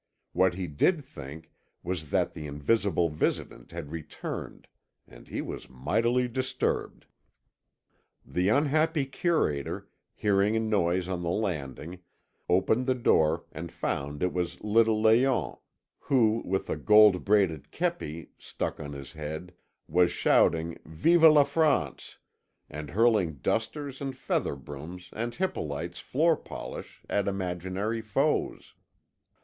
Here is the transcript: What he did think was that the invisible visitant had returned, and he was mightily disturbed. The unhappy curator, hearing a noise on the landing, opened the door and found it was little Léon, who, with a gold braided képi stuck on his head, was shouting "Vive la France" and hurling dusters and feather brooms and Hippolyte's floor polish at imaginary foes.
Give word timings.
What 0.33 0.55
he 0.55 0.65
did 0.65 1.05
think 1.05 1.51
was 1.83 2.09
that 2.09 2.33
the 2.33 2.47
invisible 2.47 3.09
visitant 3.09 3.71
had 3.71 3.91
returned, 3.91 4.67
and 5.07 5.27
he 5.27 5.43
was 5.43 5.69
mightily 5.69 6.27
disturbed. 6.27 7.05
The 8.25 8.49
unhappy 8.49 9.05
curator, 9.05 9.89
hearing 10.15 10.55
a 10.55 10.59
noise 10.59 11.07
on 11.07 11.21
the 11.21 11.29
landing, 11.29 11.99
opened 12.49 12.87
the 12.87 12.95
door 12.95 13.45
and 13.51 13.71
found 13.71 14.23
it 14.23 14.33
was 14.33 14.59
little 14.63 14.99
Léon, 15.03 15.59
who, 15.99 16.41
with 16.47 16.67
a 16.71 16.77
gold 16.77 17.23
braided 17.23 17.71
képi 17.71 18.29
stuck 18.39 18.79
on 18.79 18.93
his 18.93 19.11
head, 19.11 19.53
was 19.87 20.09
shouting 20.11 20.79
"Vive 20.83 21.25
la 21.31 21.43
France" 21.43 22.17
and 22.71 22.89
hurling 22.89 23.33
dusters 23.33 24.01
and 24.01 24.17
feather 24.17 24.55
brooms 24.55 25.11
and 25.13 25.35
Hippolyte's 25.35 25.99
floor 25.99 26.35
polish 26.35 27.03
at 27.07 27.27
imaginary 27.27 28.01
foes. 28.01 28.73